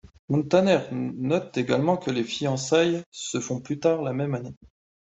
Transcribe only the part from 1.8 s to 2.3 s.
que les